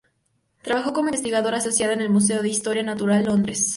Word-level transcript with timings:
Trabajó 0.63 0.93
como 0.93 1.09
investigadora 1.09 1.57
asociada 1.57 1.93
en 1.93 2.01
el 2.01 2.09
Museo 2.09 2.41
de 2.41 2.49
Historia 2.49 2.81
Natural, 2.81 3.23
Londres. 3.23 3.69